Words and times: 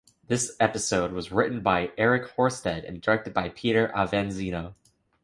This 0.27 0.55
episode 0.59 1.11
was 1.11 1.31
written 1.31 1.61
by 1.61 1.91
Eric 1.95 2.35
Horsted 2.35 2.85
and 2.87 2.99
directed 3.01 3.35
by 3.35 3.49
Peter 3.49 3.89
Avanzino. 3.95 4.73